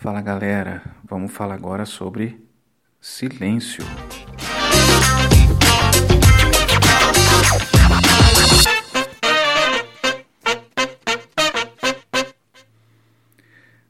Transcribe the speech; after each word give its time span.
Fala 0.00 0.22
galera, 0.22 0.80
vamos 1.02 1.32
falar 1.32 1.56
agora 1.56 1.84
sobre 1.84 2.40
silêncio. 3.00 3.82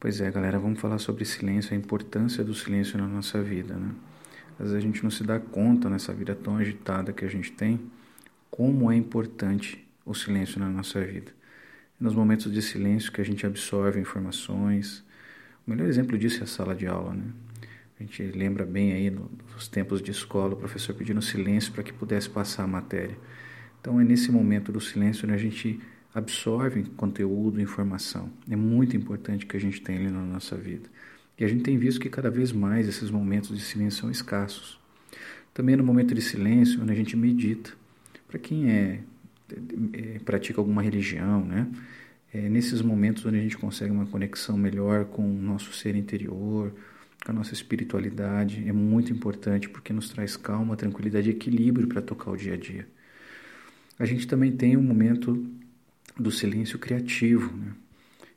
Pois 0.00 0.22
é, 0.22 0.30
galera, 0.30 0.58
vamos 0.58 0.80
falar 0.80 0.96
sobre 0.96 1.26
silêncio, 1.26 1.74
a 1.74 1.76
importância 1.76 2.42
do 2.42 2.54
silêncio 2.54 2.96
na 2.96 3.06
nossa 3.06 3.42
vida, 3.42 3.74
né? 3.74 3.94
Às 4.52 4.70
vezes 4.70 4.74
a 4.76 4.80
gente 4.80 5.04
não 5.04 5.10
se 5.10 5.22
dá 5.22 5.38
conta 5.38 5.90
nessa 5.90 6.14
vida 6.14 6.34
tão 6.34 6.56
agitada 6.56 7.12
que 7.12 7.26
a 7.26 7.28
gente 7.28 7.52
tem, 7.52 7.78
como 8.50 8.90
é 8.90 8.96
importante 8.96 9.86
o 10.06 10.14
silêncio 10.14 10.58
na 10.58 10.70
nossa 10.70 10.98
vida. 11.04 11.30
Nos 12.00 12.14
momentos 12.14 12.50
de 12.50 12.62
silêncio 12.62 13.12
que 13.12 13.20
a 13.20 13.24
gente 13.24 13.44
absorve 13.44 14.00
informações, 14.00 15.04
o 15.70 15.72
melhor 15.72 15.88
exemplo 15.88 16.18
disso 16.18 16.40
é 16.40 16.42
a 16.42 16.46
sala 16.48 16.74
de 16.74 16.88
aula, 16.88 17.14
né? 17.14 17.22
A 18.00 18.02
gente 18.02 18.22
lembra 18.24 18.66
bem 18.66 18.92
aí 18.92 19.08
dos 19.08 19.68
tempos 19.68 20.02
de 20.02 20.10
escola, 20.10 20.54
o 20.54 20.56
professor 20.56 20.92
pedindo 20.96 21.22
silêncio 21.22 21.72
para 21.72 21.84
que 21.84 21.92
pudesse 21.92 22.28
passar 22.28 22.64
a 22.64 22.66
matéria. 22.66 23.16
Então 23.80 24.00
é 24.00 24.04
nesse 24.04 24.32
momento 24.32 24.72
do 24.72 24.80
silêncio 24.80 25.28
que 25.28 25.32
a 25.32 25.36
gente 25.36 25.80
absorve 26.12 26.82
conteúdo, 26.96 27.60
informação. 27.60 28.28
É 28.50 28.56
muito 28.56 28.96
importante 28.96 29.46
que 29.46 29.56
a 29.56 29.60
gente 29.60 29.80
tenha 29.80 30.00
ele 30.00 30.10
na 30.10 30.22
nossa 30.22 30.56
vida. 30.56 30.88
E 31.38 31.44
a 31.44 31.48
gente 31.48 31.62
tem 31.62 31.78
visto 31.78 32.00
que 32.00 32.10
cada 32.10 32.30
vez 32.30 32.50
mais 32.50 32.88
esses 32.88 33.08
momentos 33.08 33.56
de 33.56 33.62
silêncio 33.62 34.00
são 34.00 34.10
escassos. 34.10 34.80
Também 35.54 35.76
no 35.76 35.84
momento 35.84 36.16
de 36.16 36.20
silêncio, 36.20 36.82
onde 36.82 36.90
a 36.90 36.96
gente 36.96 37.16
medita. 37.16 37.70
Para 38.26 38.40
quem 38.40 38.72
é, 38.72 39.00
é, 39.92 40.18
pratica 40.24 40.60
alguma 40.60 40.82
religião, 40.82 41.44
né? 41.44 41.68
É 42.32 42.48
nesses 42.48 42.80
momentos 42.80 43.26
onde 43.26 43.38
a 43.38 43.42
gente 43.42 43.58
consegue 43.58 43.90
uma 43.90 44.06
conexão 44.06 44.56
melhor 44.56 45.04
com 45.06 45.22
o 45.22 45.42
nosso 45.42 45.72
ser 45.72 45.96
interior, 45.96 46.72
com 47.24 47.32
a 47.32 47.34
nossa 47.34 47.52
espiritualidade. 47.52 48.68
É 48.68 48.72
muito 48.72 49.12
importante 49.12 49.68
porque 49.68 49.92
nos 49.92 50.10
traz 50.10 50.36
calma, 50.36 50.76
tranquilidade 50.76 51.28
e 51.28 51.32
equilíbrio 51.32 51.88
para 51.88 52.00
tocar 52.00 52.30
o 52.30 52.36
dia 52.36 52.54
a 52.54 52.56
dia. 52.56 52.86
A 53.98 54.04
gente 54.04 54.26
também 54.26 54.52
tem 54.52 54.76
um 54.76 54.82
momento 54.82 55.44
do 56.18 56.30
silêncio 56.30 56.78
criativo. 56.78 57.54
Né? 57.56 57.72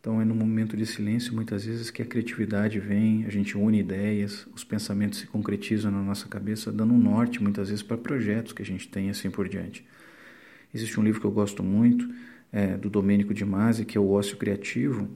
Então, 0.00 0.20
é 0.20 0.24
no 0.24 0.34
momento 0.34 0.76
de 0.76 0.84
silêncio, 0.86 1.34
muitas 1.34 1.64
vezes, 1.64 1.90
que 1.90 2.02
a 2.02 2.04
criatividade 2.04 2.78
vem, 2.78 3.24
a 3.24 3.30
gente 3.30 3.56
une 3.56 3.80
ideias, 3.80 4.46
os 4.54 4.62
pensamentos 4.62 5.18
se 5.18 5.26
concretizam 5.26 5.90
na 5.90 6.02
nossa 6.02 6.28
cabeça, 6.28 6.70
dando 6.70 6.94
um 6.94 6.98
norte, 6.98 7.42
muitas 7.42 7.70
vezes, 7.70 7.82
para 7.82 7.96
projetos 7.96 8.52
que 8.52 8.62
a 8.62 8.64
gente 8.64 8.86
tem 8.88 9.10
assim 9.10 9.30
por 9.30 9.48
diante. 9.48 9.84
Existe 10.76 11.00
um 11.00 11.02
livro 11.02 11.22
que 11.22 11.26
eu 11.26 11.30
gosto 11.30 11.62
muito, 11.62 12.06
é, 12.52 12.76
do 12.76 12.90
Domênico 12.90 13.32
de 13.32 13.46
Masi, 13.46 13.86
que 13.86 13.96
é 13.96 14.00
o 14.00 14.10
Ócio 14.10 14.36
Criativo, 14.36 15.08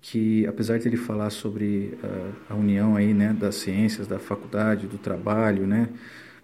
que 0.00 0.44
apesar 0.48 0.80
de 0.80 0.88
ele 0.88 0.96
falar 0.96 1.30
sobre 1.30 1.96
uh, 2.02 2.34
a 2.48 2.56
união 2.56 2.96
aí, 2.96 3.14
né, 3.14 3.32
das 3.32 3.54
ciências, 3.54 4.08
da 4.08 4.18
faculdade, 4.18 4.88
do 4.88 4.98
trabalho, 4.98 5.64
né, 5.64 5.88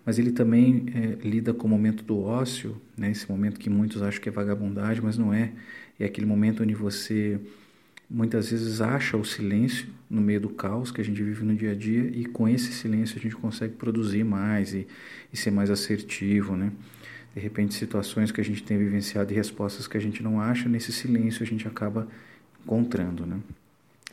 mas 0.07 0.17
ele 0.17 0.31
também 0.31 0.87
é, 0.95 1.27
lida 1.27 1.53
com 1.53 1.67
o 1.67 1.71
momento 1.71 2.05
do 2.05 2.21
ócio, 2.21 2.81
né, 2.97 3.11
esse 3.11 3.29
momento 3.29 3.59
que 3.59 3.69
muitos 3.69 4.01
acham 4.01 4.23
que 4.23 4.29
é 4.29 4.33
vagabundagem, 4.33 5.03
mas 5.03 5.19
não 5.19 5.35
é. 5.35 5.51
É 5.99 6.05
aquele 6.05 6.27
momento 6.27 6.63
onde 6.63 6.75
você 6.75 7.41
muitas 8.09 8.49
vezes 8.49 8.81
acha 8.81 9.17
o 9.17 9.25
silêncio 9.25 9.89
no 10.09 10.21
meio 10.21 10.41
do 10.41 10.51
caos 10.51 10.93
que 10.93 11.01
a 11.01 11.05
gente 11.05 11.21
vive 11.21 11.45
no 11.45 11.57
dia 11.57 11.73
a 11.73 11.75
dia 11.75 12.09
e 12.15 12.27
com 12.27 12.49
esse 12.49 12.73
silêncio 12.73 13.19
a 13.19 13.21
gente 13.21 13.35
consegue 13.35 13.75
produzir 13.75 14.23
mais 14.23 14.73
e, 14.73 14.87
e 15.33 15.37
ser 15.37 15.51
mais 15.51 15.69
assertivo, 15.69 16.57
né? 16.57 16.71
De 17.35 17.41
repente 17.41 17.75
situações 17.75 18.31
que 18.31 18.41
a 18.41 18.45
gente 18.45 18.63
tem 18.63 18.77
vivenciado 18.77 19.33
e 19.33 19.37
respostas 19.37 19.87
que 19.87 19.97
a 19.97 20.01
gente 20.01 20.23
não 20.23 20.41
acha, 20.41 20.69
nesse 20.69 20.93
silêncio 20.93 21.43
a 21.43 21.47
gente 21.47 21.67
acaba 21.67 22.07
encontrando, 22.65 23.25
né? 23.25 23.41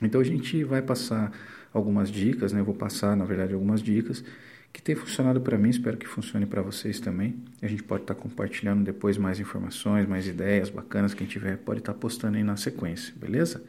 Então 0.02 0.22
a 0.22 0.24
gente 0.24 0.64
vai 0.64 0.82
passar 0.82 1.32
algumas 1.74 2.10
dicas, 2.10 2.54
né? 2.54 2.62
Eu 2.62 2.66
vou 2.66 2.74
passar, 2.74 3.16
na 3.18 3.26
verdade, 3.26 3.54
algumas 3.54 3.82
dicas 3.82 4.24
que 4.72 4.82
tem 4.82 4.96
funcionado 4.96 5.42
para 5.42 5.58
mim, 5.58 5.70
espero 5.70 5.98
que 5.98 6.08
funcione 6.08 6.46
para 6.46 6.62
vocês 6.62 7.00
também. 7.00 7.36
A 7.62 7.68
gente 7.68 7.84
pode 7.84 8.04
estar 8.04 8.14
tá 8.14 8.22
compartilhando 8.22 8.84
depois 8.84 9.18
mais 9.18 9.40
informações, 9.40 10.08
mais 10.08 10.28
ideias 10.28 10.70
bacanas, 10.70 11.14
quem 11.14 11.28
tiver 11.28 11.58
pode 11.58 11.80
estar 11.80 11.94
tá 11.94 12.00
postando 12.00 12.38
aí 12.38 12.44
na 12.44 12.56
sequência, 12.56 13.14
beleza? 13.18 13.62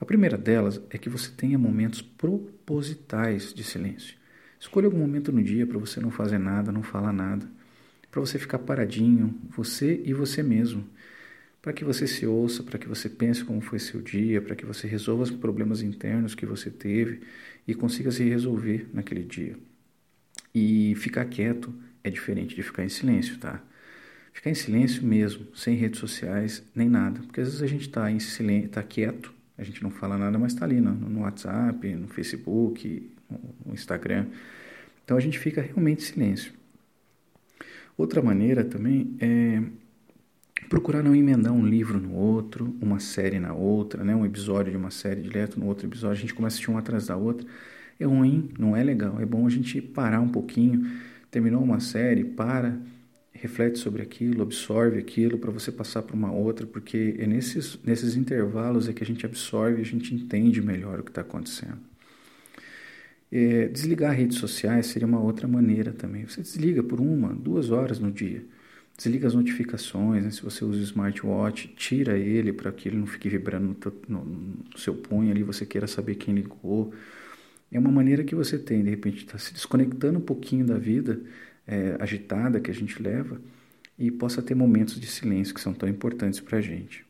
A 0.00 0.04
primeira 0.04 0.38
delas 0.38 0.80
é 0.88 0.96
que 0.96 1.10
você 1.10 1.30
tenha 1.30 1.58
momentos 1.58 2.00
propositais 2.00 3.52
de 3.52 3.62
silêncio. 3.62 4.16
Escolha 4.58 4.86
algum 4.86 4.98
momento 4.98 5.30
no 5.30 5.42
dia 5.42 5.66
para 5.66 5.78
você 5.78 6.00
não 6.00 6.10
fazer 6.10 6.38
nada, 6.38 6.72
não 6.72 6.82
falar 6.82 7.12
nada 7.12 7.46
para 8.10 8.20
você 8.20 8.38
ficar 8.38 8.58
paradinho, 8.58 9.34
você 9.50 10.02
e 10.04 10.12
você 10.12 10.42
mesmo, 10.42 10.84
para 11.62 11.72
que 11.72 11.84
você 11.84 12.06
se 12.06 12.26
ouça, 12.26 12.62
para 12.62 12.78
que 12.78 12.88
você 12.88 13.08
pense 13.08 13.44
como 13.44 13.60
foi 13.60 13.78
seu 13.78 14.00
dia, 14.00 14.40
para 14.40 14.56
que 14.56 14.64
você 14.64 14.86
resolva 14.86 15.24
os 15.24 15.30
problemas 15.30 15.82
internos 15.82 16.34
que 16.34 16.46
você 16.46 16.70
teve 16.70 17.20
e 17.66 17.74
consiga 17.74 18.10
se 18.10 18.24
resolver 18.24 18.88
naquele 18.92 19.22
dia. 19.22 19.56
E 20.54 20.94
ficar 20.96 21.24
quieto 21.26 21.72
é 22.02 22.10
diferente 22.10 22.56
de 22.56 22.62
ficar 22.62 22.84
em 22.84 22.88
silêncio, 22.88 23.38
tá? 23.38 23.62
Ficar 24.32 24.50
em 24.50 24.54
silêncio 24.54 25.04
mesmo, 25.04 25.46
sem 25.54 25.76
redes 25.76 26.00
sociais, 26.00 26.62
nem 26.74 26.88
nada. 26.88 27.20
Porque 27.20 27.40
às 27.40 27.48
vezes 27.48 27.62
a 27.62 27.66
gente 27.66 27.82
está 27.82 28.10
em 28.10 28.18
silêncio, 28.18 28.66
está 28.66 28.82
quieto, 28.82 29.32
a 29.58 29.62
gente 29.62 29.82
não 29.82 29.90
fala 29.90 30.16
nada, 30.16 30.38
mas 30.38 30.52
está 30.52 30.64
ali 30.64 30.80
no, 30.80 30.92
no, 30.92 31.20
WhatsApp, 31.20 31.94
no 31.94 32.08
Facebook, 32.08 33.10
no 33.64 33.74
Instagram. 33.74 34.26
Então 35.04 35.16
a 35.16 35.20
gente 35.20 35.38
fica 35.38 35.60
realmente 35.60 36.02
em 36.02 36.06
silêncio. 36.06 36.59
Outra 38.00 38.22
maneira 38.22 38.64
também 38.64 39.14
é 39.20 39.62
procurar 40.70 41.02
não 41.02 41.14
emendar 41.14 41.52
um 41.52 41.66
livro 41.66 42.00
no 42.00 42.14
outro, 42.14 42.74
uma 42.80 42.98
série 42.98 43.38
na 43.38 43.52
outra, 43.52 44.02
né? 44.02 44.16
um 44.16 44.24
episódio 44.24 44.72
de 44.72 44.78
uma 44.78 44.90
série 44.90 45.20
direto 45.20 45.60
no 45.60 45.66
outro 45.66 45.86
episódio, 45.86 46.16
a 46.16 46.20
gente 46.22 46.32
começa 46.32 46.54
a 46.54 46.56
assistir 46.56 46.70
um 46.70 46.78
atrás 46.78 47.08
da 47.08 47.16
outra. 47.18 47.46
É 47.98 48.06
ruim, 48.06 48.48
não 48.58 48.74
é 48.74 48.82
legal. 48.82 49.20
É 49.20 49.26
bom 49.26 49.46
a 49.46 49.50
gente 49.50 49.82
parar 49.82 50.22
um 50.22 50.30
pouquinho, 50.30 50.90
terminou 51.30 51.62
uma 51.62 51.78
série, 51.78 52.24
para, 52.24 52.80
reflete 53.34 53.78
sobre 53.78 54.00
aquilo, 54.00 54.42
absorve 54.44 54.98
aquilo 54.98 55.36
para 55.36 55.50
você 55.50 55.70
passar 55.70 56.00
para 56.00 56.16
uma 56.16 56.32
outra, 56.32 56.66
porque 56.66 57.16
é 57.18 57.26
nesses, 57.26 57.78
nesses 57.84 58.16
intervalos 58.16 58.88
é 58.88 58.94
que 58.94 59.04
a 59.04 59.06
gente 59.06 59.26
absorve, 59.26 59.82
a 59.82 59.84
gente 59.84 60.14
entende 60.14 60.62
melhor 60.62 61.00
o 61.00 61.02
que 61.02 61.10
está 61.10 61.20
acontecendo. 61.20 61.89
É, 63.32 63.68
desligar 63.68 64.14
redes 64.16 64.38
sociais 64.38 64.86
seria 64.86 65.06
uma 65.06 65.20
outra 65.20 65.46
maneira 65.46 65.92
também. 65.92 66.26
Você 66.26 66.42
desliga 66.42 66.82
por 66.82 67.00
uma, 67.00 67.32
duas 67.32 67.70
horas 67.70 67.98
no 67.98 68.10
dia. 68.10 68.44
Desliga 68.96 69.28
as 69.28 69.34
notificações, 69.34 70.22
né? 70.24 70.30
se 70.30 70.42
você 70.42 70.64
usa 70.64 70.78
o 70.78 70.82
smartwatch, 70.82 71.68
tira 71.68 72.18
ele 72.18 72.52
para 72.52 72.70
que 72.70 72.88
ele 72.88 72.98
não 72.98 73.06
fique 73.06 73.28
vibrando 73.28 73.76
no, 74.08 74.24
no, 74.24 74.78
seu 74.78 74.94
punho 74.94 75.30
ali, 75.30 75.42
você 75.42 75.64
queira 75.64 75.86
saber 75.86 76.16
quem 76.16 76.34
ligou. 76.34 76.92
É 77.72 77.78
uma 77.78 77.90
maneira 77.90 78.24
que 78.24 78.34
você 78.34 78.58
tem, 78.58 78.82
de 78.82 78.90
repente, 78.90 79.24
está 79.24 79.38
se 79.38 79.54
desconectando 79.54 80.18
um 80.18 80.22
pouquinho 80.22 80.66
da 80.66 80.76
vida 80.76 81.20
é, 81.66 81.96
agitada 82.00 82.60
que 82.60 82.70
a 82.70 82.74
gente 82.74 83.00
leva 83.00 83.40
e 83.98 84.10
possa 84.10 84.42
ter 84.42 84.54
momentos 84.54 85.00
de 85.00 85.06
silêncio 85.06 85.54
que 85.54 85.60
são 85.60 85.72
tão 85.72 85.88
importantes 85.88 86.40
para 86.40 86.58
a 86.58 86.60
gente. 86.60 87.06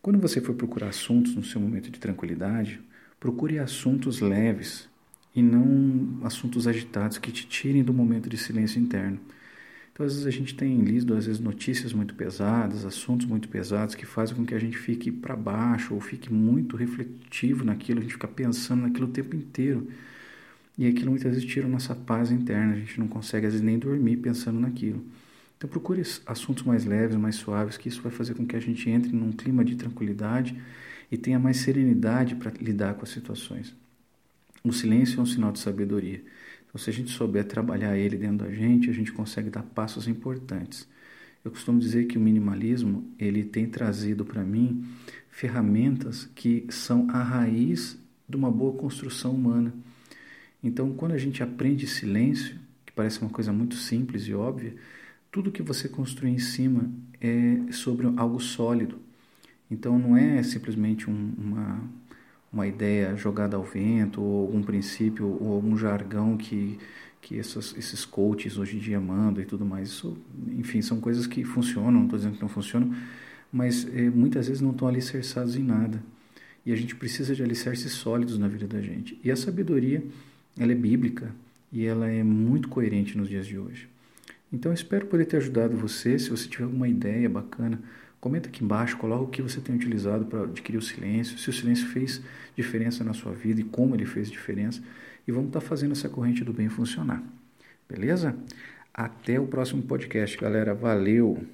Quando 0.00 0.18
você 0.18 0.40
for 0.40 0.54
procurar 0.54 0.88
assuntos 0.88 1.34
no 1.34 1.44
seu 1.44 1.60
momento 1.60 1.90
de 1.90 2.00
tranquilidade, 2.00 2.80
procure 3.20 3.58
assuntos 3.58 4.20
leves, 4.20 4.88
e 5.36 5.42
não 5.42 6.18
assuntos 6.24 6.66
agitados 6.66 7.18
que 7.18 7.30
te 7.30 7.46
tirem 7.46 7.84
do 7.84 7.92
momento 7.92 8.28
de 8.28 8.38
silêncio 8.38 8.80
interno. 8.80 9.20
Então, 9.92 10.04
às 10.04 10.12
vezes 10.12 10.26
a 10.26 10.30
gente 10.30 10.54
tem 10.54 10.78
lido 10.80 11.14
às 11.14 11.26
vezes 11.26 11.40
notícias 11.40 11.92
muito 11.92 12.14
pesadas, 12.14 12.84
assuntos 12.84 13.26
muito 13.26 13.48
pesados 13.48 13.94
que 13.94 14.06
fazem 14.06 14.34
com 14.36 14.44
que 14.46 14.54
a 14.54 14.58
gente 14.58 14.76
fique 14.76 15.10
para 15.12 15.36
baixo 15.36 15.94
ou 15.94 16.00
fique 16.00 16.32
muito 16.32 16.76
refletivo 16.76 17.64
naquilo, 17.64 18.00
a 18.00 18.02
gente 18.02 18.14
fica 18.14 18.28
pensando 18.28 18.82
naquilo 18.82 19.06
o 19.06 19.10
tempo 19.10 19.36
inteiro. 19.36 19.88
E 20.78 20.86
aquilo 20.86 21.10
muitas 21.10 21.32
vezes 21.34 21.44
tira 21.48 21.66
a 21.66 21.70
nossa 21.70 21.94
paz 21.94 22.30
interna, 22.30 22.74
a 22.74 22.76
gente 22.76 22.98
não 23.00 23.08
consegue 23.08 23.46
às 23.46 23.52
vezes 23.52 23.64
nem 23.64 23.78
dormir 23.78 24.18
pensando 24.18 24.60
naquilo. 24.60 25.04
Então 25.56 25.68
procure 25.68 26.02
assuntos 26.26 26.64
mais 26.64 26.84
leves, 26.84 27.16
mais 27.16 27.36
suaves, 27.36 27.78
que 27.78 27.88
isso 27.88 28.02
vai 28.02 28.12
fazer 28.12 28.34
com 28.34 28.46
que 28.46 28.56
a 28.56 28.60
gente 28.60 28.88
entre 28.90 29.12
num 29.12 29.32
clima 29.32 29.64
de 29.64 29.76
tranquilidade 29.76 30.60
e 31.10 31.16
tenha 31.16 31.38
mais 31.38 31.58
serenidade 31.58 32.34
para 32.36 32.52
lidar 32.60 32.94
com 32.94 33.04
as 33.04 33.10
situações. 33.10 33.74
O 34.66 34.72
silêncio 34.72 35.20
é 35.20 35.22
um 35.22 35.26
sinal 35.26 35.52
de 35.52 35.60
sabedoria. 35.60 36.20
Então, 36.66 36.76
se 36.76 36.90
a 36.90 36.92
gente 36.92 37.12
souber 37.12 37.44
trabalhar 37.44 37.96
ele 37.96 38.16
dentro 38.16 38.44
da 38.44 38.50
gente, 38.52 38.90
a 38.90 38.92
gente 38.92 39.12
consegue 39.12 39.48
dar 39.48 39.62
passos 39.62 40.08
importantes. 40.08 40.88
Eu 41.44 41.52
costumo 41.52 41.78
dizer 41.78 42.06
que 42.06 42.18
o 42.18 42.20
minimalismo 42.20 43.08
ele 43.16 43.44
tem 43.44 43.66
trazido 43.66 44.24
para 44.24 44.42
mim 44.42 44.84
ferramentas 45.30 46.28
que 46.34 46.66
são 46.68 47.08
a 47.10 47.22
raiz 47.22 47.96
de 48.28 48.36
uma 48.36 48.50
boa 48.50 48.76
construção 48.76 49.36
humana. 49.36 49.72
Então, 50.60 50.92
quando 50.94 51.12
a 51.12 51.18
gente 51.18 51.44
aprende 51.44 51.86
silêncio, 51.86 52.58
que 52.84 52.92
parece 52.92 53.20
uma 53.20 53.30
coisa 53.30 53.52
muito 53.52 53.76
simples 53.76 54.24
e 54.26 54.34
óbvia, 54.34 54.74
tudo 55.30 55.52
que 55.52 55.62
você 55.62 55.88
construir 55.88 56.32
em 56.32 56.40
cima 56.40 56.90
é 57.20 57.70
sobre 57.70 58.08
algo 58.16 58.40
sólido. 58.40 58.98
Então, 59.70 59.96
não 59.96 60.16
é 60.16 60.42
simplesmente 60.42 61.08
um, 61.08 61.34
uma 61.38 61.88
uma 62.52 62.66
ideia 62.66 63.16
jogada 63.16 63.56
ao 63.56 63.62
vento, 63.62 64.22
ou 64.22 64.42
algum 64.42 64.62
princípio, 64.62 65.36
ou 65.40 65.54
algum 65.54 65.76
jargão 65.76 66.36
que, 66.36 66.78
que 67.20 67.38
essas, 67.38 67.74
esses 67.76 68.04
coaches 68.04 68.56
hoje 68.56 68.76
em 68.76 68.80
dia 68.80 69.00
mandam 69.00 69.42
e 69.42 69.46
tudo 69.46 69.64
mais. 69.64 69.88
Isso, 69.88 70.16
enfim, 70.48 70.80
são 70.80 71.00
coisas 71.00 71.26
que 71.26 71.44
funcionam, 71.44 71.92
não 71.92 72.04
estou 72.04 72.18
dizendo 72.18 72.36
que 72.36 72.42
não 72.42 72.48
funcionam, 72.48 72.94
mas 73.52 73.86
é, 73.94 74.10
muitas 74.10 74.48
vezes 74.48 74.62
não 74.62 74.70
estão 74.70 74.88
alicerçados 74.88 75.56
em 75.56 75.62
nada. 75.62 76.02
E 76.64 76.72
a 76.72 76.76
gente 76.76 76.96
precisa 76.96 77.34
de 77.34 77.42
alicerces 77.42 77.92
sólidos 77.92 78.38
na 78.38 78.48
vida 78.48 78.66
da 78.66 78.80
gente. 78.80 79.18
E 79.22 79.30
a 79.30 79.36
sabedoria, 79.36 80.02
ela 80.58 80.72
é 80.72 80.74
bíblica 80.74 81.32
e 81.72 81.84
ela 81.84 82.08
é 82.08 82.22
muito 82.24 82.68
coerente 82.68 83.16
nos 83.16 83.28
dias 83.28 83.46
de 83.46 83.58
hoje. 83.58 83.88
Então, 84.52 84.72
espero 84.72 85.06
poder 85.06 85.26
ter 85.26 85.36
ajudado 85.36 85.76
você. 85.76 86.18
Se 86.18 86.30
você 86.30 86.48
tiver 86.48 86.64
alguma 86.64 86.88
ideia 86.88 87.28
bacana, 87.28 87.80
comenta 88.20 88.48
aqui 88.48 88.64
embaixo, 88.64 88.96
coloca 88.96 89.24
o 89.24 89.28
que 89.28 89.42
você 89.42 89.60
tem 89.60 89.74
utilizado 89.74 90.24
para 90.26 90.44
adquirir 90.44 90.78
o 90.78 90.82
silêncio, 90.82 91.38
se 91.38 91.48
o 91.50 91.52
silêncio 91.52 91.86
fez 91.88 92.22
diferença 92.56 93.04
na 93.04 93.12
sua 93.12 93.32
vida 93.32 93.60
e 93.60 93.64
como 93.64 93.94
ele 93.94 94.06
fez 94.06 94.30
diferença. 94.30 94.82
E 95.26 95.32
vamos 95.32 95.48
estar 95.48 95.60
tá 95.60 95.66
fazendo 95.66 95.92
essa 95.92 96.08
corrente 96.08 96.44
do 96.44 96.52
bem 96.52 96.68
funcionar. 96.68 97.22
Beleza? 97.88 98.36
Até 98.92 99.38
o 99.38 99.46
próximo 99.46 99.82
podcast, 99.82 100.36
galera. 100.38 100.74
Valeu! 100.74 101.44